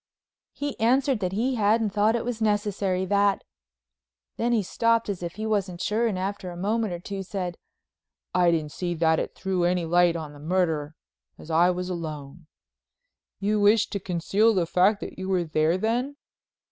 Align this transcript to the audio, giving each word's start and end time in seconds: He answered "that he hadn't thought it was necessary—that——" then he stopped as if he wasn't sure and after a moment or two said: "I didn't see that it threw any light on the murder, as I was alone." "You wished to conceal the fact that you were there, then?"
He 0.53 0.79
answered 0.79 1.19
"that 1.19 1.31
he 1.33 1.57
hadn't 1.57 1.91
thought 1.91 2.15
it 2.15 2.25
was 2.25 2.41
necessary—that——" 2.41 3.43
then 4.35 4.51
he 4.51 4.63
stopped 4.63 5.09
as 5.09 5.21
if 5.21 5.33
he 5.35 5.45
wasn't 5.45 5.79
sure 5.79 6.07
and 6.07 6.17
after 6.17 6.49
a 6.49 6.57
moment 6.57 6.91
or 6.91 6.99
two 6.99 7.21
said: 7.21 7.55
"I 8.33 8.49
didn't 8.49 8.71
see 8.71 8.95
that 8.95 9.19
it 9.19 9.35
threw 9.35 9.63
any 9.63 9.85
light 9.85 10.15
on 10.15 10.33
the 10.33 10.39
murder, 10.39 10.95
as 11.37 11.51
I 11.51 11.69
was 11.69 11.87
alone." 11.87 12.47
"You 13.39 13.59
wished 13.59 13.91
to 13.91 13.99
conceal 13.99 14.55
the 14.55 14.65
fact 14.65 15.01
that 15.01 15.19
you 15.19 15.29
were 15.29 15.43
there, 15.43 15.77
then?" 15.77 16.15